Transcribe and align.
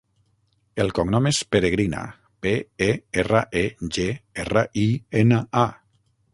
El 0.85 0.87
cognom 0.99 1.27
és 1.31 1.41
Peregrina: 1.55 1.99
pe, 2.47 2.55
e, 2.87 2.89
erra, 3.25 3.45
e, 3.63 3.65
ge, 3.99 4.09
erra, 4.45 4.67
i, 4.89 4.91
ena, 5.25 5.43
a. 5.67 5.71